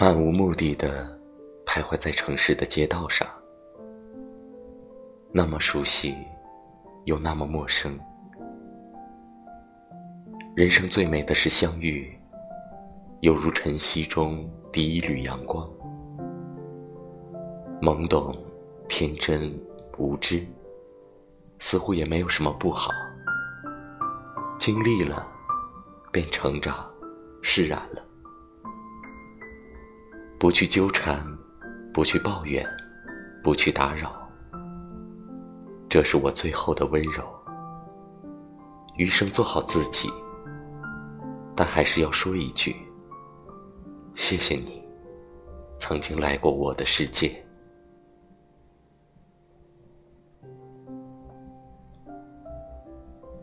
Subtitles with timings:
[0.00, 1.08] 漫无目的的
[1.66, 3.26] 徘徊在城市的街道上，
[5.32, 6.14] 那么熟悉，
[7.06, 7.98] 又那么陌生。
[10.54, 12.16] 人生最美的是相遇，
[13.22, 15.68] 犹如晨曦中第一缕阳光，
[17.82, 18.32] 懵懂、
[18.88, 19.52] 天真、
[19.96, 20.46] 无知，
[21.58, 22.92] 似乎也没有什么不好。
[24.60, 25.26] 经历了，
[26.12, 26.88] 便成长，
[27.42, 28.07] 释然了。
[30.48, 31.22] 不去纠缠，
[31.92, 32.66] 不去抱怨，
[33.42, 34.26] 不去打扰，
[35.90, 37.22] 这是我最后的温柔。
[38.96, 40.10] 余生做好自己，
[41.54, 42.74] 但还是要说一句：
[44.14, 44.82] 谢谢你，
[45.78, 47.46] 曾经来过我的世界。